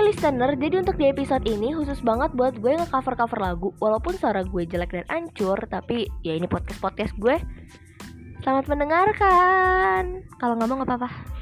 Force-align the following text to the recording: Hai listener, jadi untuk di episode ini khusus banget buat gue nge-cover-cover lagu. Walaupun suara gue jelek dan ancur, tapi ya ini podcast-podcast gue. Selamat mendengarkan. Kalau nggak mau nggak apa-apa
Hai 0.00 0.16
listener, 0.16 0.56
jadi 0.56 0.80
untuk 0.80 0.96
di 0.96 1.12
episode 1.12 1.44
ini 1.44 1.76
khusus 1.76 2.00
banget 2.00 2.32
buat 2.32 2.56
gue 2.56 2.72
nge-cover-cover 2.72 3.36
lagu. 3.36 3.68
Walaupun 3.84 4.16
suara 4.16 4.40
gue 4.40 4.64
jelek 4.64 4.96
dan 4.96 5.04
ancur, 5.12 5.60
tapi 5.68 6.08
ya 6.24 6.32
ini 6.32 6.48
podcast-podcast 6.48 7.20
gue. 7.20 7.36
Selamat 8.40 8.64
mendengarkan. 8.72 10.24
Kalau 10.40 10.56
nggak 10.56 10.68
mau 10.72 10.80
nggak 10.80 10.88
apa-apa 10.88 11.39